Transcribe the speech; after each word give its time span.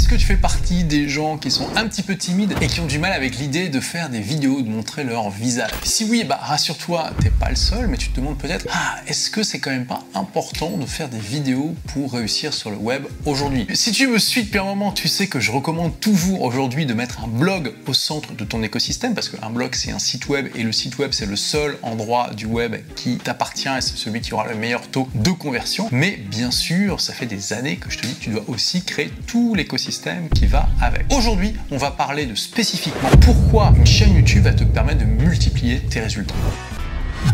Est-ce 0.00 0.08
que 0.08 0.14
tu 0.14 0.24
fais 0.24 0.38
partie 0.38 0.84
des 0.84 1.10
gens 1.10 1.36
qui 1.36 1.50
sont 1.50 1.68
un 1.76 1.86
petit 1.86 2.02
peu 2.02 2.16
timides 2.16 2.54
et 2.62 2.68
qui 2.68 2.80
ont 2.80 2.86
du 2.86 2.98
mal 2.98 3.12
avec 3.12 3.36
l'idée 3.36 3.68
de 3.68 3.80
faire 3.80 4.08
des 4.08 4.22
vidéos, 4.22 4.62
de 4.62 4.68
montrer 4.70 5.04
leur 5.04 5.28
visage? 5.28 5.72
Si 5.84 6.04
oui, 6.04 6.24
bah 6.24 6.40
rassure-toi, 6.40 7.10
t'es 7.20 7.28
pas 7.28 7.50
le 7.50 7.54
seul, 7.54 7.86
mais 7.86 7.98
tu 7.98 8.08
te 8.08 8.16
demandes 8.16 8.38
peut-être, 8.38 8.66
ah, 8.72 8.96
est-ce 9.06 9.28
que 9.28 9.42
c'est 9.42 9.58
quand 9.58 9.70
même 9.70 9.84
pas 9.84 10.02
important 10.14 10.78
de 10.78 10.86
faire 10.86 11.10
des 11.10 11.18
vidéos 11.18 11.74
pour 11.92 12.14
réussir 12.14 12.54
sur 12.54 12.70
le 12.70 12.78
web 12.78 13.02
aujourd'hui? 13.26 13.66
Si 13.74 13.92
tu 13.92 14.06
me 14.06 14.18
suis 14.18 14.44
depuis 14.44 14.58
un 14.58 14.64
moment, 14.64 14.90
tu 14.90 15.06
sais 15.06 15.26
que 15.26 15.38
je 15.38 15.52
recommande 15.52 16.00
toujours 16.00 16.40
aujourd'hui 16.40 16.86
de 16.86 16.94
mettre 16.94 17.22
un 17.22 17.28
blog 17.28 17.74
au 17.86 17.92
centre 17.92 18.32
de 18.32 18.44
ton 18.44 18.62
écosystème, 18.62 19.12
parce 19.12 19.28
qu'un 19.28 19.50
blog 19.50 19.74
c'est 19.74 19.92
un 19.92 19.98
site 19.98 20.30
web 20.30 20.48
et 20.54 20.62
le 20.62 20.72
site 20.72 20.96
web 20.96 21.10
c'est 21.12 21.26
le 21.26 21.36
seul 21.36 21.76
endroit 21.82 22.30
du 22.30 22.46
web 22.46 22.76
qui 22.96 23.18
t'appartient 23.18 23.68
et 23.68 23.82
c'est 23.82 23.98
celui 23.98 24.22
qui 24.22 24.32
aura 24.32 24.48
le 24.48 24.56
meilleur 24.56 24.88
taux 24.88 25.10
de 25.14 25.30
conversion. 25.30 25.90
Mais 25.92 26.16
bien 26.16 26.50
sûr, 26.50 27.02
ça 27.02 27.12
fait 27.12 27.26
des 27.26 27.52
années 27.52 27.76
que 27.76 27.90
je 27.90 27.98
te 27.98 28.06
dis 28.06 28.14
que 28.14 28.24
tu 28.24 28.30
dois 28.30 28.44
aussi 28.48 28.82
créer 28.82 29.12
tout 29.26 29.54
l'écosystème 29.54 29.89
qui 30.34 30.46
va 30.46 30.68
avec. 30.80 31.06
Aujourd'hui, 31.12 31.54
on 31.72 31.76
va 31.76 31.90
parler 31.90 32.24
de 32.26 32.36
spécifiquement 32.36 33.10
pourquoi 33.20 33.72
une 33.76 33.86
chaîne 33.86 34.14
YouTube 34.14 34.44
va 34.44 34.52
te 34.52 34.62
permettre 34.62 35.00
de 35.00 35.04
multiplier 35.04 35.80
tes 35.80 36.00
résultats. 36.00 36.34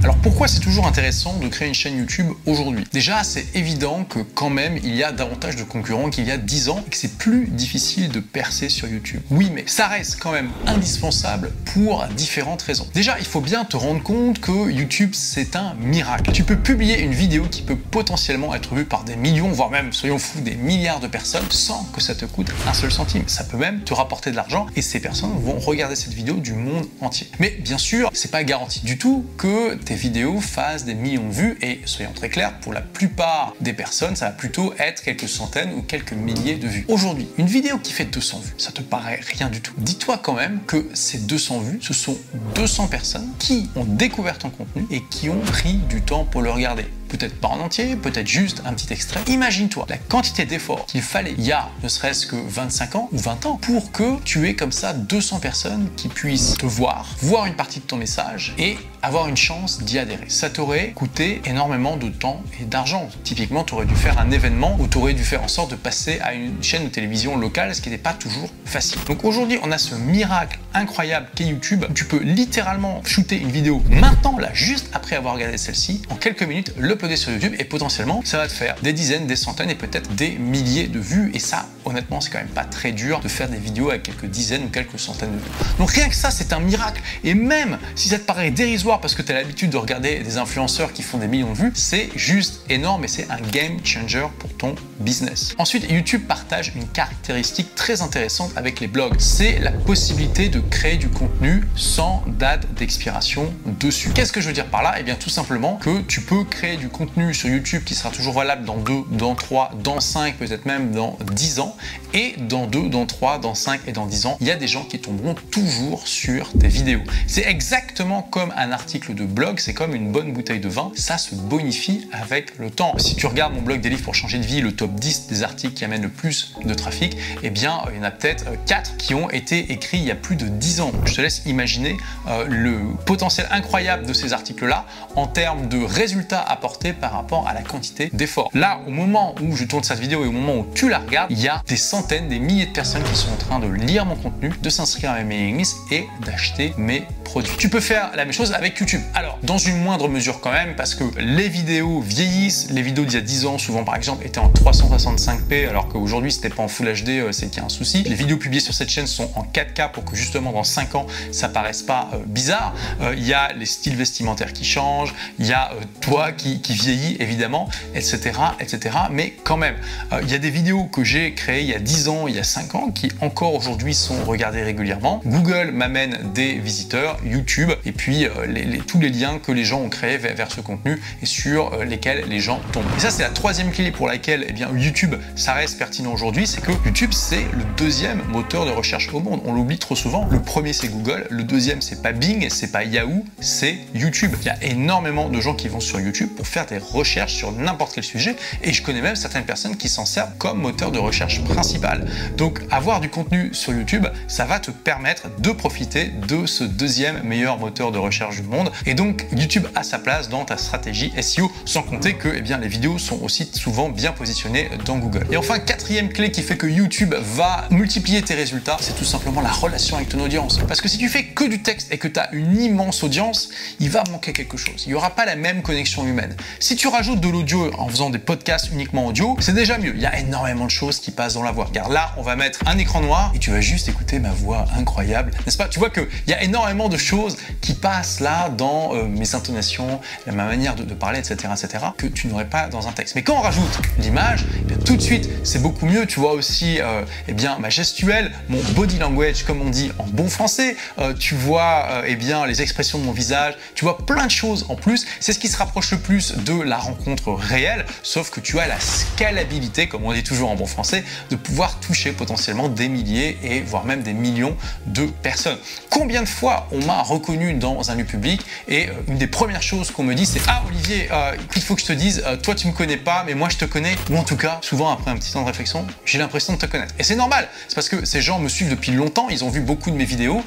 Alors 0.03 0.17
pourquoi 0.19 0.47
c'est 0.49 0.61
toujours 0.61 0.87
intéressant 0.87 1.37
de 1.39 1.49
créer 1.49 1.69
une 1.69 1.75
chaîne 1.75 1.99
YouTube 1.99 2.29
aujourd'hui? 2.47 2.85
Déjà, 2.93 3.25
c'est 3.25 3.45
évident 3.55 4.05
que 4.05 4.21
quand 4.21 4.51
même 4.51 4.79
il 4.83 4.95
y 4.95 5.03
a 5.03 5.13
davantage 5.13 5.57
de 5.57 5.65
concurrents 5.65 6.11
qu'il 6.11 6.25
y 6.27 6.31
a 6.31 6.37
10 6.37 6.69
ans 6.69 6.85
et 6.87 6.91
que 6.91 6.97
c'est 6.97 7.17
plus 7.17 7.47
difficile 7.49 8.11
de 8.11 8.21
percer 8.21 8.69
sur 8.69 8.89
YouTube. 8.89 9.21
Oui, 9.31 9.51
mais 9.53 9.65
ça 9.67 9.89
reste 9.89 10.19
quand 10.21 10.33
même 10.33 10.51
indispensable 10.67 11.53
pour 11.65 12.05
différentes 12.17 12.63
raisons. 12.63 12.87
Déjà, 12.95 13.19
il 13.19 13.25
faut 13.25 13.41
bien 13.41 13.65
te 13.65 13.77
rendre 13.77 14.03
compte 14.03 14.41
que 14.41 14.71
YouTube 14.71 15.11
c'est 15.13 15.57
un 15.57 15.75
miracle. 15.81 16.31
Tu 16.33 16.45
peux 16.45 16.57
publier 16.57 17.01
une 17.01 17.13
vidéo 17.13 17.45
qui 17.51 17.63
peut 17.63 17.77
potentiellement 17.77 18.55
être 18.55 18.75
vue 18.75 18.85
par 18.85 19.05
des 19.05 19.17
millions, 19.17 19.51
voire 19.51 19.71
même, 19.71 19.93
soyons 19.93 20.19
fous, 20.19 20.41
des 20.41 20.55
milliards 20.55 21.01
de 21.01 21.09
personnes 21.09 21.47
sans 21.51 21.85
que 21.95 22.01
ça 22.01 22.15
te 22.15 22.25
coûte 22.25 22.51
un 22.69 22.75
seul 22.75 22.93
centime. 22.93 23.25
Ça 23.27 23.45
peut 23.45 23.57
même 23.57 23.81
te 23.81 23.95
rapporter 23.95 24.31
de 24.31 24.37
l'argent 24.37 24.67
et 24.77 24.83
ces 24.83 25.01
personnes 25.01 25.37
vont 25.41 25.59
regarder 25.59 25.97
cette 25.97 26.15
vidéo 26.15 26.35
du 26.35 26.53
monde 26.53 26.87
entier. 27.01 27.29
Mais 27.39 27.51
bien 27.51 27.79
sûr, 27.79 28.11
c'est 28.13 28.31
pas 28.31 28.45
garanti 28.45 28.81
du 28.81 28.99
tout 28.99 29.25
que 29.37 29.76
tes 29.85 29.95
vidéos 29.95 30.41
fassent 30.41 30.85
des 30.85 30.95
millions 30.95 31.29
de 31.29 31.33
vues 31.33 31.59
et 31.63 31.81
soyons 31.85 32.13
très 32.13 32.29
clairs, 32.29 32.59
pour 32.61 32.73
la 32.73 32.81
plupart 32.81 33.55
des 33.61 33.73
personnes, 33.73 34.17
ça 34.17 34.27
va 34.27 34.33
plutôt 34.33 34.75
être 34.79 35.03
quelques 35.03 35.29
centaines 35.29 35.73
ou 35.75 35.83
quelques 35.83 36.13
milliers 36.13 36.57
de 36.57 36.69
vues. 36.69 36.85
Aujourd'hui, 36.89 37.29
une 37.39 37.47
vidéo 37.47 37.79
qui 37.79 37.93
fait 37.93 38.05
200 38.05 38.41
vues, 38.41 38.55
ça 38.59 38.73
te 38.73 38.83
paraît 38.83 39.21
rien 39.39 39.49
du 39.49 39.61
tout. 39.61 39.73
Dis-toi 39.79 40.19
quand 40.19 40.35
même 40.35 40.61
que 40.67 40.89
ces 40.95 41.19
200 41.19 41.61
vues, 41.61 41.79
ce 41.81 41.95
sont 41.95 42.17
200 42.55 42.89
personnes 42.89 43.29
qui 43.39 43.69
ont 43.77 43.85
découvert 43.85 44.39
ton 44.39 44.51
contenu 44.51 44.87
et 44.91 45.03
qui 45.11 45.29
ont 45.29 45.41
pris 45.41 45.75
du 45.89 46.03
temps 46.03 46.25
pour 46.25 46.43
le 46.43 46.51
regarder 46.51 46.85
peut-être 47.09 47.39
pas 47.41 47.49
en 47.49 47.61
entier, 47.61 47.97
peut-être 47.97 48.27
juste 48.27 48.63
un 48.65 48.73
petit 48.73 48.93
extrait. 48.93 49.21
Imagine-toi 49.27 49.87
la 49.89 49.99
quantité 49.99 50.45
d'efforts 50.45 50.87
qu'il 50.87 51.03
fallait 51.03 51.35
il 51.39 51.45
y 51.45 51.53
a 51.53 51.69
ne 51.83 51.89
serait-ce 51.89 52.27
que 52.27 52.37
25 52.37 52.97
ans 52.97 53.09
ou 53.13 53.19
20 53.19 53.47
ans 53.47 53.59
pour 53.61 53.93
que 53.93 54.21
tu 54.25 54.49
aies 54.49 54.55
comme 54.55 54.73
ça 54.73 54.93
200 54.93 55.41
personnes 55.41 55.89
qui 55.97 56.09
puissent 56.09 56.57
te 56.59 56.67
voir, 56.67 57.07
voir 57.21 57.47
une 57.47 57.55
partie 57.55 57.81
de 57.81 57.85
ton 57.85 57.97
message 57.97 58.55
et 58.59 58.77
avoir 59.03 59.29
une 59.29 59.37
chance 59.37 59.83
d'y 59.83 59.99
adhérer. 59.99 60.29
Ça 60.29 60.51
t'aurait 60.51 60.93
coûté 60.93 61.41
énormément 61.45 61.97
de 61.97 62.09
temps 62.09 62.43
et 62.61 62.65
d'argent. 62.65 63.09
Typiquement, 63.25 63.63
tu 63.63 63.75
aurais 63.75 63.87
dû 63.87 63.95
faire 63.95 64.19
un 64.19 64.31
événement 64.31 64.77
ou 64.81 64.89
tu 64.89 64.99
aurais 64.99 65.15
dû 65.15 65.23
faire 65.23 65.43
en 65.43 65.49
sorte 65.49 65.71
de 65.71 65.77
passer 65.77 66.19
à 66.21 66.35
une 66.35 66.63
chaîne 66.63 66.85
de 66.85 66.89
télévision 66.89 67.37
locale, 67.37 67.75
ce 67.75 67.81
qui 67.81 67.91
n'était 67.91 68.03
pas 68.03 68.15
toujours 68.15 68.51
facile. 68.65 68.99
Donc 69.07 69.25
aujourd'hui, 69.25 69.59
on 69.63 69.71
a 69.71 69.79
ce 69.79 69.95
miracle 69.95 70.59
incroyable 70.75 71.29
qu'est 71.35 71.45
YouTube. 71.45 71.85
Tu 71.95 72.05
peux 72.05 72.21
littéralement 72.21 73.03
shooter 73.05 73.39
une 73.39 73.51
vidéo 73.51 73.83
maintenant, 73.89 74.39
là, 74.39 74.51
juste 74.53 74.89
après 74.93 75.17
avoir 75.17 75.35
regardé 75.35 75.59
celle-ci, 75.59 76.03
en 76.11 76.17
quelques 76.17 76.43
minutes, 76.43 76.73
le 76.77 76.96
sur 77.17 77.33
YouTube 77.33 77.55
et 77.59 77.65
potentiellement 77.65 78.21
ça 78.25 78.39
va 78.39 78.49
te 78.49 78.53
faire 78.53 78.77
des 78.83 78.93
dizaines, 78.93 79.27
des 79.27 79.37
centaines 79.37 79.71
et 79.71 79.75
peut-être 79.75 80.15
des 80.15 80.31
milliers 80.31 80.89
de 80.89 80.99
vues. 80.99 81.31
Et 81.35 81.39
ça, 81.39 81.67
honnêtement, 81.85 82.21
c'est 82.21 82.31
quand 82.31 82.39
même 82.39 82.49
pas 82.49 82.65
très 82.65 82.93
dur 82.93 83.21
de 83.21 83.29
faire 83.29 83.49
des 83.49 83.59
vidéos 83.59 83.91
avec 83.91 84.03
quelques 84.05 84.27
dizaines 84.27 84.65
ou 84.65 84.69
quelques 84.69 84.99
centaines 84.99 85.33
de 85.33 85.37
vues. 85.37 85.51
Donc 85.79 85.91
rien 85.91 86.09
que 86.09 86.15
ça, 86.15 86.31
c'est 86.31 86.53
un 86.53 86.61
miracle. 86.61 87.01
Et 87.25 87.35
même 87.35 87.79
si 87.95 88.09
ça 88.09 88.19
te 88.19 88.25
paraît 88.25 88.51
dérisoire 88.51 89.01
parce 89.01 89.15
que 89.15 89.23
tu 89.23 89.33
as 89.33 89.35
l'habitude 89.35 89.71
de 89.71 89.77
regarder 89.77 90.21
des 90.21 90.39
influenceurs 90.39 90.93
qui 90.93 91.03
font 91.03 91.19
des 91.19 91.29
millions 91.29 91.53
de 91.53 91.59
vues, 91.59 91.73
c'est 91.75 92.09
juste 92.17 92.63
énorme 92.69 93.05
et 93.05 93.09
c'est 93.09 93.31
un 93.31 93.41
game 93.53 93.79
changer 93.85 94.27
pour 94.39 94.55
ton 94.57 94.75
business. 95.01 95.55
Ensuite, 95.59 95.91
YouTube 95.91 96.23
partage 96.27 96.73
une 96.75 96.87
caractéristique 96.89 97.75
très 97.75 98.03
intéressante 98.03 98.53
avec 98.57 98.81
les 98.81 98.87
blogs. 98.87 99.15
C'est 99.19 99.59
la 99.59 99.73
possibilité 99.73 100.49
de 100.49 100.61
créer 100.61 100.97
du 100.97 101.09
contenu 101.09 101.65
sans 101.77 102.25
date 102.27 102.73
d'expiration 102.75 103.53
dessus. 103.81 104.11
Qu'est-ce 104.15 104.33
que 104.33 104.41
je 104.41 104.49
veux 104.49 104.55
dire 104.55 104.67
par 104.67 104.83
là? 104.83 104.95
Eh 104.99 105.03
bien, 105.03 105.15
tout 105.15 105.31
simplement 105.31 105.77
que 105.77 106.01
tu 106.03 106.21
peux 106.21 106.45
créer 106.45 106.77
du 106.77 106.86
contenu 106.89 107.35
sur 107.35 107.49
YouTube 107.49 107.85
qui 107.85 107.95
sera 107.95 108.11
toujours 108.11 108.35
valable 108.35 108.65
dans 108.65 108.77
2, 108.77 108.93
dans 109.11 109.35
3, 109.35 109.73
dans 109.83 110.01
5, 110.01 110.37
peut-être 110.37 110.67
même 110.67 110.93
dans 110.93 111.19
10 111.33 111.61
ans. 111.61 111.77
Et 112.15 112.35
dans 112.39 112.67
2, 112.67 112.89
dans 112.89 113.07
3, 113.07 113.39
dans 113.39 113.55
5 113.55 113.81
et 113.87 113.93
dans 113.93 114.07
10 114.07 114.27
ans, 114.27 114.37
il 114.41 114.47
y 114.47 114.51
a 114.51 114.57
des 114.57 114.69
gens 114.69 114.85
qui 114.85 114.99
tomberont 114.99 115.35
toujours 115.51 116.07
sur 116.07 116.53
tes 116.53 116.69
vidéos. 116.69 117.03
C'est 117.27 117.47
exactement 117.47 118.23
comme 118.23 118.53
un 118.57 118.73
article 118.73 119.15
de 119.15 119.25
blog, 119.25 119.59
c'est 119.59 119.75
comme 119.75 119.95
une 119.95 120.13
bonne 120.13 120.33
bouteille 120.33 120.61
de 120.61 120.69
vin, 120.69 120.93
ça 120.95 121.19
se 121.19 121.35
bonifie 121.35 122.09
avec 122.13 122.59
le 122.59 122.71
temps. 122.71 122.95
Si 122.99 123.17
tu 123.17 123.27
regardes 123.27 123.55
mon 123.55 123.63
blog 123.63 123.81
des 123.81 123.91
livres 123.91 124.05
pour 124.05 124.15
changer 124.15 124.39
de 124.39 124.47
vie, 124.47 124.61
le 124.61 124.73
top 124.73 124.95
10 124.95 125.27
des 125.27 125.43
articles 125.43 125.75
qui 125.75 125.85
amènent 125.85 126.03
le 126.03 126.09
plus 126.09 126.55
de 126.65 126.75
trafic, 126.75 127.17
eh 127.43 127.51
bien, 127.51 127.83
il 127.91 127.99
y 127.99 128.01
en 128.01 128.05
a 128.05 128.11
peut-être 128.11 128.47
4 128.67 128.97
qui 128.97 129.15
ont 129.15 129.31
été 129.31 129.73
écrits 129.73 129.99
il 129.99 130.05
y 130.05 130.11
a 130.11 130.15
plus 130.15 130.37
de 130.37 130.49
10 130.49 130.81
ans. 130.81 130.93
Je 131.05 131.15
te 131.15 131.21
laisse 131.21 131.43
imaginer 131.47 131.97
euh, 132.29 132.45
le 132.49 132.79
potentiel 133.05 133.47
incroyable 133.51 134.07
de 134.07 134.13
ces 134.13 134.33
articles-là 134.33 134.87
en 135.15 135.27
termes 135.27 135.69
de 135.69 135.83
résultats 135.83 136.41
apportés 136.41 136.76
par 136.93 137.13
rapport 137.13 137.47
à 137.49 137.55
la 137.55 137.63
quantité 137.63 138.11
d'efforts. 138.13 138.51
Là, 138.55 138.81
au 138.87 138.91
moment 138.91 139.35
où 139.43 139.57
je 139.57 139.65
tourne 139.65 139.85
cette 139.85 139.99
vidéo 139.99 140.25
et 140.25 140.29
au 140.29 140.33
moment 140.33 140.57
où 140.57 140.67
tu 140.75 140.89
la 140.89 140.99
regardes, 140.99 141.31
il 141.31 141.41
y 141.41 141.49
a 141.49 141.63
des 141.67 141.77
centaines, 141.77 142.29
des 142.29 142.39
milliers 142.39 142.67
de 142.67 142.73
personnes 142.73 143.03
qui 143.05 143.17
sont 143.17 143.33
en 143.33 143.37
train 143.37 143.59
de 143.59 143.69
lire 143.69 144.05
mon 144.07 144.17
contenu, 144.17 144.51
de 144.63 144.71
s'inscrire 144.71 145.11
à 145.11 145.17
mes 145.19 145.25
mailing 145.25 145.59
lists 145.59 145.77
et 145.91 146.07
d'acheter 146.25 146.75
mes 146.77 147.05
produits. 147.25 147.53
Tu 147.59 147.69
peux 147.69 147.81
faire 147.81 148.11
la 148.15 148.25
même 148.25 148.33
chose 148.33 148.53
avec 148.53 148.79
YouTube. 148.79 149.01
Alors, 149.15 149.39
dans 149.43 149.59
une 149.59 149.79
moindre 149.83 150.09
mesure 150.09 150.41
quand 150.41 150.53
même, 150.53 150.75
parce 150.77 150.95
que 150.95 151.05
les 151.19 151.49
vidéos 151.49 152.01
vieillissent. 152.01 152.69
Les 152.71 152.83
vidéos 152.83 153.05
d'il 153.05 153.15
y 153.15 153.19
a 153.19 153.25
10 153.25 153.47
ans, 153.47 153.59
souvent 153.59 153.85
par 153.85 153.97
exemple, 153.97 154.27
étaient 154.27 154.39
en 154.39 154.51
365p, 154.51 155.69
alors 155.69 155.89
qu'aujourd'hui, 155.89 156.33
c'était 156.33 156.49
pas 156.49 156.63
en 156.63 156.69
Full 156.69 156.87
HD, 156.87 157.09
euh, 157.09 157.33
c'est 157.33 157.49
qu'il 157.49 157.59
y 157.59 157.63
a 157.63 157.67
un 157.67 157.71
souci. 157.71 158.03
Les 158.05 158.15
vidéos 158.15 158.37
publiées 158.37 158.61
sur 158.61 158.75
cette 158.75 158.91
chaîne 158.91 159.07
sont 159.07 159.31
en 159.35 159.43
4K 159.43 159.93
pour 159.93 160.05
que 160.05 160.17
justement 160.17 160.53
dans 160.53 160.65
5 160.65 160.95
ans, 160.95 161.07
ça 161.33 161.49
paraisse 161.49 161.83
pas 161.83 162.11
euh, 162.13 162.19
bizarre. 162.27 162.75
Euh, 163.01 163.15
il 163.17 163.27
y 163.27 163.35
a 163.35 163.53
les 163.53 163.67
styles 163.67 163.97
vestimentaires 163.97 164.53
qui 164.53 164.65
changent, 164.65 165.15
il 165.39 165.47
y 165.47 165.53
a 165.53 165.71
toi 166.01 166.33
qui, 166.33 166.61
qui 166.67 166.75
vieillit 166.75 167.17
évidemment, 167.21 167.69
etc., 167.95 168.33
etc. 168.59 168.97
Mais 169.13 169.35
quand 169.45 169.57
même, 169.57 169.77
euh, 170.13 170.21
il 170.23 170.31
y 170.31 170.35
a 170.35 170.39
des 170.39 170.51
vidéos 170.51 170.85
que 170.85 171.05
j'ai 171.05 171.33
créées 171.33 171.63
il 171.63 171.69
y 171.69 171.75
a 171.75 171.79
10 171.79 172.09
ans, 172.09 172.27
il 172.27 172.35
y 172.35 172.41
a 172.41 172.45
5 172.45 172.75
ans, 172.75 172.91
qui 172.91 173.13
encore 173.21 173.55
aujourd'hui 173.55 173.95
sont 173.95 174.25
regardées 174.25 174.63
régulièrement. 174.63 175.21
Google 175.25 175.71
m'amène 175.73 176.19
des 176.35 176.55
visiteurs, 176.55 177.19
YouTube, 177.25 177.71
et 177.85 177.93
puis 177.93 178.27
euh, 178.27 178.47
les, 178.47 178.79
tous 178.79 178.99
les 178.99 179.11
liens 179.11 179.39
que 179.39 179.53
les 179.53 179.65
gens 179.65 179.81
ont 179.81 179.89
créés 179.89 180.19
vers, 180.19 180.51
ce 180.51 180.61
contenu 180.61 181.01
et 181.23 181.27
sur 181.27 181.73
euh, 181.73 181.85
lesquels 181.85 182.25
les 182.29 182.41
gens 182.41 182.61
tombent. 182.73 182.85
Et 182.97 183.01
ça, 183.01 183.11
c'est 183.11 183.23
la 183.23 183.31
troisième 183.31 183.71
clé 183.71 183.93
pour 183.93 184.09
laquelle 184.09 184.45
eh 184.49 184.53
bien, 184.53 184.69
YouTube, 184.77 185.15
ça 185.37 185.53
reste 185.53 185.79
pertinent 185.79 186.13
aujourd'hui, 186.13 186.49
c'est 186.49 186.61
que 186.61 186.73
YouTube, 186.85 187.13
c'est 187.13 187.47
le 187.53 187.65
deuxième 187.77 188.23
moteur 188.29 188.67
de 188.67 188.71
recherche 188.73 189.13
au 189.13 189.21
monde. 189.21 189.41
On 189.45 189.53
l'oublie 189.53 189.79
trop 189.79 189.95
souvent. 189.95 190.27
Le 190.31 190.41
premier, 190.41 190.73
c'est 190.73 190.89
Google. 190.89 191.27
Le 191.31 191.45
deuxième, 191.45 191.81
c'est 191.81 192.03
pas 192.03 192.13
Bing, 192.13 192.49
c'est 192.51 192.73
pas 192.73 192.83
Yahoo, 192.83 193.25
c'est 193.41 193.77
YouTube. 193.95 194.33
Il 194.41 194.47
y 194.47 194.51
a 194.51 194.63
énormément 194.65 195.29
de 195.29 195.41
gens 195.41 195.55
qui 195.55 195.69
vont 195.69 195.81
sur 195.81 196.01
YouTube 196.01 196.31
pour 196.37 196.47
faire 196.47 196.56
des 196.65 196.79
recherches 196.79 197.35
sur 197.35 197.53
n'importe 197.53 197.93
quel 197.95 198.05
sujet 198.05 198.37
et 198.63 198.73
je 198.73 198.83
connais 198.83 199.03
même 199.03 199.17
certaines 199.17 199.45
personnes 199.45 199.77
qui 199.77 199.89
s'en 199.89 200.07
servent 200.07 200.37
comme 200.39 200.61
moteur 200.61 200.91
de 200.91 200.99
recherche 200.99 201.43
principal. 201.45 202.09
Donc 202.37 202.61
avoir 202.71 203.01
du 203.01 203.09
contenu 203.09 203.51
sur 203.53 203.73
YouTube, 203.73 204.07
ça 204.29 204.45
va 204.45 204.61
te 204.61 204.71
permettre 204.71 205.29
de 205.39 205.51
profiter 205.51 206.13
de 206.29 206.47
ce 206.47 206.65
deuxième 206.65 207.23
meilleur 207.23 207.59
moteur 207.59 207.93
de 207.93 207.99
recherche 207.99 208.37
du 208.37 208.43
monde 208.43 208.71
et 208.87 208.95
donc 208.95 209.27
YouTube 209.33 209.67
a 209.75 209.83
sa 209.83 209.99
place 209.99 210.29
dans 210.29 210.45
ta 210.45 210.57
stratégie 210.57 211.13
SEO 211.21 211.51
sans 211.65 211.83
compter 211.83 212.15
que 212.15 212.29
eh 212.35 212.41
bien, 212.41 212.59
les 212.59 212.69
vidéos 212.69 212.99
sont 212.99 213.21
aussi 213.23 213.51
souvent 213.53 213.89
bien 213.89 214.13
positionnées 214.13 214.71
dans 214.85 214.99
Google. 214.99 215.27
Et 215.31 215.37
enfin, 215.37 215.59
quatrième 215.59 216.09
clé 216.09 216.31
qui 216.31 216.43
fait 216.43 216.57
que 216.57 216.67
YouTube 216.67 217.15
va 217.15 217.67
multiplier 217.71 218.23
tes 218.23 218.35
résultats, 218.35 218.77
c'est 218.81 218.97
tout 218.97 219.05
simplement 219.05 219.41
la 219.41 219.51
relation 219.51 219.97
avec 219.97 220.09
ton 220.09 220.21
audience. 220.21 220.59
Parce 220.69 220.81
que 220.81 220.89
si 220.89 220.99
tu 220.99 221.09
fais 221.09 221.25
que 221.25 221.45
du 221.45 221.63
texte 221.63 221.93
et 221.93 221.99
que 221.99 222.09
tu 222.09 222.19
as 222.21 222.33
une 222.33 222.61
immense 222.61 223.03
audience, 223.03 223.51
il 223.81 223.91
va 223.91 224.05
manquer 224.11 224.33
quelque 224.33 224.57
chose. 224.57 224.85
Il 224.87 224.91
n'y 224.91 224.95
aura 224.95 225.11
pas 225.11 225.25
la 225.25 225.37
même 225.37 225.63
connexion 225.63 226.07
humaine. 226.07 226.37
Si 226.59 226.77
tu 226.77 226.89
rajoutes 226.89 227.21
de 227.21 227.29
l'audio 227.29 227.71
en 227.79 227.89
faisant 227.89 228.11
des 228.11 228.19
podcasts 228.19 228.71
uniquement 228.73 229.07
audio, 229.07 229.37
c'est 229.41 229.55
déjà 229.55 229.79
mieux. 229.79 229.95
Il 229.95 230.01
y 230.01 230.07
a 230.07 230.19
énormément 230.19 230.67
de 230.67 230.71
choses 230.71 231.01
qui 231.01 231.11
passent 231.11 231.35
dans 231.35 231.43
la 231.43 231.53
voix. 231.53 231.69
Car 231.73 231.89
là, 231.89 232.13
on 232.17 232.23
va 232.23 232.37
mettre 232.37 232.61
un 232.67 232.79
écran 232.79 233.01
noir 233.01 233.33
et 233.35 233.39
tu 233.39 233.51
vas 233.51 233.61
juste 233.61 233.89
écouter 233.89 234.19
ma 234.19 234.31
voix 234.31 234.67
incroyable, 234.77 235.33
n'est-ce 235.45 235.57
pas? 235.57 235.69
Tu 235.69 235.79
vois 235.79 235.91
qu'il 235.91 236.07
y 236.27 236.33
a 236.33 236.43
énormément 236.43 236.89
de 236.89 236.97
choses 236.97 237.37
qui 237.61 237.75
passent 237.75 238.21
là 238.21 238.49
dans 238.49 238.95
euh, 238.95 239.05
mes 239.05 239.35
intonations, 239.35 240.01
ma 240.27 240.45
manière 240.45 240.75
de, 240.75 240.83
parler, 240.95 241.19
etc., 241.19 241.53
etc., 241.53 241.85
que 241.97 242.07
tu 242.07 242.29
n'aurais 242.29 242.49
pas 242.49 242.69
dans 242.69 242.89
un 242.89 242.93
texte. 242.93 243.15
Mais 243.15 243.23
quand 243.23 243.35
on 243.35 243.43
rajoute 243.43 243.81
l'image, 243.99 244.45
eh 244.71 244.77
tout 244.85 244.97
de 244.97 245.03
suite, 245.03 245.29
c'est 245.45 245.61
beaucoup 245.61 245.87
mieux. 245.87 246.07
Tu 246.07 246.21
vois 246.21 246.33
aussi 246.33 246.81
euh, 246.81 247.03
eh 247.29 247.33
bien, 247.33 247.59
ma 247.59 247.71
gestuelle, 247.71 248.33
mon 248.49 248.63
body 248.75 248.99
language, 248.99 249.45
comme 249.45 249.63
on 249.63 249.71
dit 249.71 249.91
en 249.99 250.05
bon 250.05 250.29
français. 250.29 250.77
Euh, 250.99 251.13
tu 251.15 251.35
vois 251.35 252.03
eh 252.07 252.17
bien, 252.17 252.47
les 252.47 252.63
expressions 252.63 252.99
de 252.99 253.05
mon 253.05 253.13
visage. 253.13 253.55
Tu 253.75 253.85
vois 253.85 253.99
plein 253.99 254.27
de 254.27 254.31
choses 254.31 254.67
en 254.69 254.77
plus. 254.77 255.07
C'est 255.21 255.33
ce 255.33 255.39
qui 255.39 255.49
se 255.49 255.57
rapproche 255.57 255.91
le 255.91 255.99
plus 255.99 256.36
de 256.45 256.61
la 256.61 256.77
rencontre 256.77 257.33
réelle, 257.33 257.87
sauf 258.03 258.31
que 258.31 258.41
tu 258.41 258.59
as 258.59 258.67
la 258.67 258.79
scalabilité, 258.81 259.89
comme 259.89 260.05
on 260.05 260.13
dit 260.13 260.23
toujours 260.23 260.51
en 260.51 260.55
bon 260.55 260.67
français, 260.67 261.05
de 261.31 261.37
pouvoir 261.37 261.79
toucher 261.81 262.13
potentiellement 262.13 262.69
des 262.69 262.89
milliers 262.89 263.39
et 263.43 263.61
voire 263.61 263.85
même 263.85 264.03
des 264.03 264.13
millions 264.13 264.57
de 264.87 265.07
personnes. 265.07 265.59
Combien 265.91 266.23
de 266.23 266.29
fois 266.29 266.69
on 266.73 266.85
m'a 266.85 267.03
reconnu 267.03 267.55
dans 267.55 267.91
un 267.91 267.95
lieu 267.95 268.05
public 268.05 268.43
et 268.69 268.89
euh, 268.89 268.93
une 269.09 269.19
des 269.19 269.27
premières 269.27 269.63
choses 269.63 269.91
qu'on 269.91 270.05
me 270.05 270.15
dit 270.15 270.27
c'est 270.27 270.41
Ah 270.49 270.63
Olivier, 270.67 271.09
euh, 271.11 271.37
il 271.55 271.63
faut 271.63 271.75
que 271.75 271.81
je 271.81 271.87
te 271.87 271.93
dise, 271.93 272.23
euh, 272.27 272.37
toi 272.37 272.55
tu 272.55 272.67
me 272.67 272.73
connais 272.73 272.97
pas, 272.97 273.25
mais 273.27 273.35
moi 273.35 273.49
je 273.49 273.57
te 273.57 273.65
connais, 273.65 273.95
ou 274.11 274.17
en 274.17 274.25
tout 274.25 274.37
cas, 274.37 274.59
souvent 274.63 274.91
après 274.91 275.11
un 275.11 275.17
petit 275.17 275.33
temps 275.33 275.43
de 275.43 275.47
réflexion, 275.47 275.87
j'ai 276.05 276.19
l'impression 276.19 276.53
de 276.55 276.59
te 276.59 276.67
connaître. 276.67 276.95
Et 276.99 277.03
c'est 277.03 277.17
normal, 277.17 277.49
c'est 277.69 277.75
parce 277.75 277.89
que 277.89 278.05
ces 278.05 278.21
gens 278.21 278.39
me 278.39 278.49
suivent 278.49 278.71
depuis 278.71 278.93
longtemps, 278.93 279.29
ils 279.31 279.45
ont 279.45 279.51
vu 279.51 279.61
beaucoup 279.61 279.91
de 279.91 279.97
mes 279.97 280.05
vidéos 280.05 280.43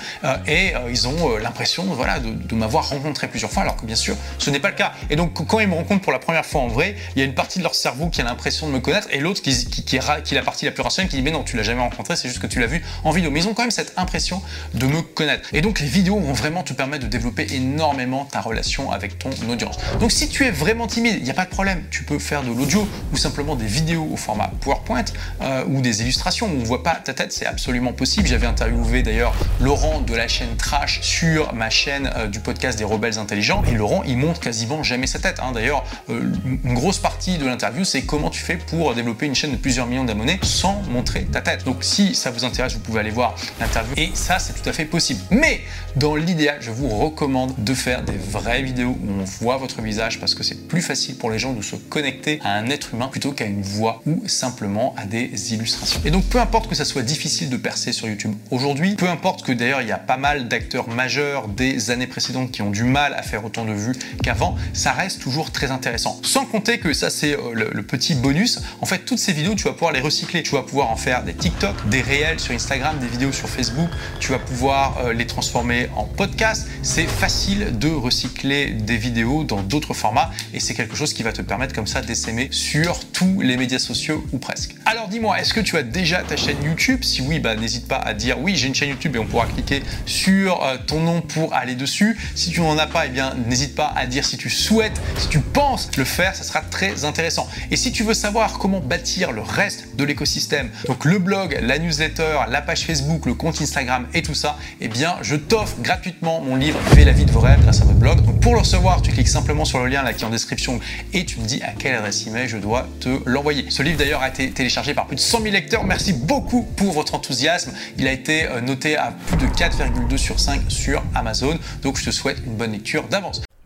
et 0.47 0.73
ils 0.89 1.07
ont 1.07 1.37
l'impression 1.37 1.85
voilà, 1.85 2.19
de, 2.19 2.55
m'avoir 2.55 2.89
rencontré 2.89 3.27
plusieurs 3.27 3.51
fois, 3.51 3.63
alors 3.63 3.75
que 3.75 3.85
bien 3.85 3.95
sûr 3.95 4.15
ce 4.37 4.49
n'est 4.49 4.59
pas 4.59 4.69
le 4.69 4.75
cas. 4.75 4.93
Et 5.09 5.15
donc 5.15 5.33
quand 5.33 5.59
ils 5.59 5.67
me 5.67 5.75
pour 5.83 6.11
la 6.11 6.19
première 6.19 6.45
fois 6.45 6.61
en 6.61 6.67
vrai, 6.67 6.95
il 7.15 7.19
y 7.19 7.21
a 7.21 7.25
une 7.25 7.33
partie 7.33 7.59
de 7.59 7.63
leur 7.63 7.75
cerveau 7.75 8.09
qui 8.09 8.21
a 8.21 8.23
l'impression 8.23 8.67
de 8.67 8.73
me 8.73 8.79
connaître 8.79 9.07
et 9.11 9.19
l'autre 9.19 9.41
qui, 9.41 9.49
est, 9.51 10.31
la 10.33 10.41
partie 10.41 10.65
la 10.65 10.71
plus 10.71 10.83
rationnelle 10.83 11.09
qui 11.09 11.17
dit 11.17 11.23
mais 11.23 11.31
non, 11.31 11.43
tu 11.43 11.57
l'as 11.57 11.63
jamais 11.63 11.81
rencontré, 11.81 12.15
c'est 12.15 12.27
juste 12.27 12.41
que 12.41 12.47
tu 12.47 12.59
l'as 12.59 12.67
vu 12.67 12.83
en 13.03 13.11
vidéo. 13.11 13.31
Mais 13.31 13.41
ils 13.41 13.47
ont 13.47 13.53
quand 13.53 13.63
même 13.63 13.71
cette 13.71 13.93
impression 13.97 14.41
de 14.73 14.85
me 14.85 15.01
connaître. 15.01 15.49
Et 15.53 15.61
donc 15.61 15.79
les 15.79 15.87
vidéos 15.87 16.19
vont 16.19 16.33
vraiment 16.33 16.63
te 16.63 16.73
permettre 16.73 17.03
de 17.05 17.09
développer 17.09 17.47
énormément 17.53 18.25
ta 18.25 18.41
relation 18.41 18.91
avec 18.91 19.17
ton 19.17 19.29
audience. 19.49 19.77
Donc 19.99 20.11
si 20.11 20.29
tu 20.29 20.45
es 20.45 20.51
vraiment 20.51 20.87
timide, 20.87 21.15
il 21.17 21.23
n'y 21.23 21.31
a 21.31 21.33
pas 21.33 21.45
de 21.45 21.49
problème, 21.49 21.83
tu 21.91 22.03
peux 22.03 22.19
faire 22.19 22.43
de 22.43 22.49
l'audio 22.49 22.87
ou 23.13 23.17
simplement 23.17 23.55
des 23.55 23.65
vidéos 23.65 24.07
au 24.11 24.17
format 24.17 24.51
PowerPoint 24.61 25.05
euh, 25.41 25.63
ou 25.67 25.81
des 25.81 26.01
illustrations 26.01 26.47
où 26.47 26.51
on 26.51 26.59
ne 26.59 26.65
voit 26.65 26.83
pas 26.83 26.95
ta 26.95 27.13
tête, 27.13 27.31
c'est 27.31 27.45
absolument 27.45 27.93
possible. 27.93 28.27
J'avais 28.27 28.47
interviewé 28.47 29.03
d'ailleurs 29.03 29.33
Laurent 29.59 30.01
de 30.01 30.15
la 30.15 30.27
chaîne 30.27 30.55
Trash 30.57 31.01
sur 31.01 31.53
ma 31.53 31.69
chaîne 31.69 32.11
euh, 32.15 32.27
du 32.27 32.39
podcast 32.39 32.77
des 32.77 32.83
rebelles 32.83 33.17
intelligents 33.17 33.63
et 33.71 33.75
Laurent 33.75 34.03
il 34.05 34.17
montre 34.17 34.39
quasiment 34.39 34.83
jamais 34.83 35.07
sa 35.07 35.19
tête. 35.19 35.39
Hein. 35.39 35.51
D'ailleurs 35.59 35.83
euh, 36.09 36.31
une 36.63 36.73
grosse 36.73 36.99
partie 36.99 37.37
de 37.37 37.45
l'interview 37.45 37.83
c'est 37.83 38.03
comment 38.03 38.29
tu 38.29 38.39
fais 38.39 38.55
pour 38.55 38.95
développer 38.95 39.25
une 39.25 39.35
chaîne 39.35 39.51
de 39.51 39.57
plusieurs 39.57 39.87
millions 39.87 40.05
d'abonnés 40.05 40.39
sans 40.41 40.81
montrer 40.89 41.25
ta 41.25 41.41
tête. 41.41 41.65
Donc 41.65 41.83
si 41.83 42.15
ça 42.15 42.31
vous 42.31 42.45
intéresse, 42.45 42.75
vous 42.75 42.79
pouvez 42.79 43.01
aller 43.01 43.09
voir 43.09 43.35
l'interview 43.59 43.93
et 43.97 44.11
ça 44.13 44.39
c'est 44.39 44.53
tout 44.53 44.69
à 44.69 44.71
fait 44.71 44.85
possible. 44.85 45.19
Mais 45.31 45.59
dans 45.97 46.15
l'idéal, 46.15 46.59
je 46.61 46.71
vous 46.71 46.87
recommande 46.87 47.53
de 47.57 47.73
faire 47.73 48.03
des 48.03 48.15
vraies 48.15 48.61
vidéos 48.61 48.97
où 49.03 49.11
on 49.19 49.25
voit 49.25 49.57
votre 49.57 49.81
visage 49.81 50.21
parce 50.21 50.33
que 50.33 50.43
c'est 50.43 50.69
plus 50.69 50.81
facile 50.81 51.17
pour 51.17 51.29
les 51.29 51.39
gens 51.39 51.51
de 51.51 51.61
se 51.61 51.75
connecter 51.75 52.39
à 52.45 52.53
un 52.53 52.67
être 52.67 52.93
humain 52.93 53.09
plutôt 53.09 53.33
qu'à 53.33 53.45
une 53.45 53.61
voix 53.61 54.01
ou 54.05 54.23
simplement 54.27 54.95
à 54.97 55.05
des 55.05 55.53
illustrations. 55.53 55.99
Et 56.05 56.11
donc 56.11 56.23
peu 56.25 56.39
importe 56.39 56.69
que 56.69 56.75
ça 56.75 56.85
soit 56.85 57.01
difficile 57.01 57.49
de 57.49 57.57
percer 57.57 57.91
sur 57.91 58.07
YouTube 58.07 58.33
aujourd'hui, 58.49 58.95
peu 58.95 59.09
importe 59.09 59.43
que 59.43 59.51
d'ailleurs 59.51 59.81
il 59.81 59.89
y 59.89 59.91
a 59.91 59.97
pas 59.97 60.17
mal 60.17 60.47
d'acteurs 60.47 60.87
majeurs 60.87 61.49
des 61.49 61.91
années 61.91 62.07
précédentes 62.07 62.51
qui 62.51 62.61
ont 62.61 62.71
du 62.71 62.85
mal 62.85 63.13
à 63.13 63.23
faire 63.23 63.43
autant 63.43 63.65
de 63.65 63.73
vues 63.73 63.95
qu'avant, 64.23 64.55
ça 64.73 64.93
reste 64.93 65.21
toujours 65.21 65.48
très 65.51 65.71
intéressant. 65.71 66.19
Sans 66.23 66.45
compter 66.45 66.79
que 66.79 66.93
ça 66.93 67.09
c'est 67.09 67.33
euh, 67.33 67.53
le, 67.53 67.83
petit 67.83 68.15
bonus, 68.15 68.59
en 68.81 68.85
fait 68.85 68.99
toutes 68.99 69.19
ces 69.19 69.33
vidéos 69.33 69.55
tu 69.55 69.63
vas 69.63 69.73
pouvoir 69.73 69.91
les 69.91 69.99
recycler, 69.99 70.43
tu 70.43 70.51
vas 70.51 70.63
pouvoir 70.63 70.89
en 70.89 70.95
faire 70.95 71.23
des 71.23 71.33
TikTok, 71.33 71.89
des 71.89 72.01
réels 72.01 72.39
sur 72.39 72.53
Instagram, 72.53 72.97
des 72.99 73.07
vidéos 73.07 73.31
sur 73.31 73.49
Facebook, 73.49 73.89
tu 74.19 74.31
vas 74.31 74.39
pouvoir 74.39 74.97
euh, 74.99 75.13
les 75.13 75.25
transformer 75.25 75.89
en 75.95 76.05
podcast. 76.05 76.67
C'est 76.81 77.07
facile 77.07 77.77
de 77.77 77.89
recycler 77.89 78.71
des 78.71 78.97
vidéos 78.97 79.43
dans 79.43 79.61
d'autres 79.61 79.93
formats 79.93 80.31
et 80.53 80.59
c'est 80.59 80.73
quelque 80.73 80.95
chose 80.95 81.13
qui 81.13 81.23
va 81.23 81.33
te 81.33 81.41
permettre 81.41 81.73
comme 81.73 81.87
ça 81.87 82.01
d'essaimer 82.01 82.49
sur 82.51 82.99
tous 83.11 83.41
les 83.41 83.57
médias 83.57 83.79
sociaux 83.79 84.25
ou 84.31 84.37
presque. 84.37 84.75
Alors 84.85 85.07
dis-moi, 85.07 85.39
est-ce 85.39 85.53
que 85.53 85.59
tu 85.59 85.77
as 85.77 85.83
déjà 85.83 86.23
ta 86.23 86.37
chaîne 86.37 86.61
YouTube? 86.63 87.03
Si 87.03 87.21
oui, 87.21 87.39
bah, 87.39 87.55
n'hésite 87.55 87.87
pas 87.87 87.97
à 87.97 88.13
dire 88.13 88.39
oui, 88.39 88.55
j'ai 88.55 88.67
une 88.67 88.75
chaîne 88.75 88.89
YouTube 88.89 89.15
et 89.15 89.19
on 89.19 89.25
pourra 89.25 89.47
cliquer 89.47 89.83
sur 90.05 90.63
euh, 90.63 90.77
ton 90.85 91.01
nom 91.01 91.21
pour 91.21 91.53
aller 91.53 91.75
dessus. 91.75 92.17
Si 92.35 92.51
tu 92.51 92.61
n'en 92.61 92.77
as 92.77 92.87
pas, 92.87 93.05
eh 93.05 93.09
bien 93.09 93.35
n'hésite 93.47 93.75
pas 93.75 93.93
à 93.95 94.05
dire 94.05 94.25
si 94.25 94.37
tu 94.37 94.49
souhaites, 94.49 94.99
si 95.17 95.27
tu 95.27 95.38
penses 95.41 95.89
le 95.97 96.03
faire, 96.03 96.35
ça 96.35 96.43
sera 96.43 96.61
très 96.61 97.05
intéressant. 97.05 97.47
Et 97.71 97.75
si 97.75 97.91
tu 97.91 98.03
veux 98.03 98.13
savoir 98.13 98.57
comment 98.59 98.79
bâtir 98.79 99.31
le 99.31 99.41
reste 99.41 99.95
de 99.95 100.03
l'écosystème, 100.03 100.69
donc 100.87 101.05
le 101.05 101.19
blog, 101.19 101.57
la 101.61 101.79
newsletter, 101.79 102.39
la 102.49 102.61
page 102.61 102.85
Facebook, 102.85 103.25
le 103.25 103.33
compte 103.33 103.61
Instagram 103.61 104.07
et 104.13 104.21
tout 104.21 104.33
ça, 104.33 104.57
eh 104.81 104.87
bien 104.87 105.17
je 105.21 105.35
t'offre 105.35 105.77
gratuitement 105.81 106.41
mon 106.41 106.55
livre 106.55 106.79
Fais 106.93 107.05
la 107.05 107.11
vie 107.11 107.25
de 107.25 107.31
vos 107.31 107.39
rêves 107.39 107.61
grâce 107.61 107.81
à 107.81 107.85
votre 107.85 107.97
blog. 107.97 108.21
Donc 108.25 108.39
pour 108.39 108.53
le 108.53 108.59
recevoir, 108.59 109.01
tu 109.01 109.11
cliques 109.11 109.27
simplement 109.27 109.65
sur 109.65 109.79
le 109.79 109.87
lien 109.87 110.03
là 110.03 110.13
qui 110.13 110.23
est 110.23 110.27
en 110.27 110.29
description 110.29 110.79
et 111.13 111.25
tu 111.25 111.39
me 111.39 111.45
dis 111.45 111.61
à 111.61 111.71
quelle 111.71 111.95
adresse 111.95 112.25
email 112.27 112.47
je 112.47 112.57
dois 112.57 112.87
te 112.99 113.09
l'envoyer. 113.25 113.65
Ce 113.69 113.83
livre 113.83 113.97
d'ailleurs 113.97 114.21
a 114.21 114.29
été 114.29 114.49
téléchargé 114.51 114.93
par 114.93 115.07
plus 115.07 115.15
de 115.15 115.21
100 115.21 115.41
000 115.41 115.53
lecteurs. 115.53 115.83
Merci 115.83 116.13
beaucoup 116.13 116.63
pour 116.75 116.93
votre 116.93 117.15
enthousiasme. 117.15 117.71
Il 117.97 118.07
a 118.07 118.11
été 118.11 118.45
euh, 118.45 118.61
noté 118.61 118.97
à 118.97 119.13
plus 119.27 119.37
de 119.37 119.45
4,2 119.45 120.17
sur 120.17 120.39
5 120.39 120.61
sur 120.69 121.03
Amazon. 121.15 121.57
Donc 121.81 121.97
je 121.97 122.05
te 122.05 122.11
souhaite 122.11 122.37
une 122.45 122.55
bonne 122.55 122.71
lecture 122.71 123.07
d'avance. 123.07 123.41